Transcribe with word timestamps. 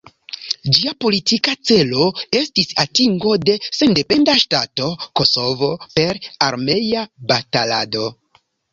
Ĝia 0.77 0.93
politika 1.03 1.53
celo 1.71 2.07
estis 2.39 2.73
atingo 2.85 3.37
de 3.51 3.59
sendependa 3.81 4.37
ŝtato 4.47 4.91
Kosovo 5.21 5.73
per 5.95 6.23
armea 6.51 7.09
batalado. 7.33 8.15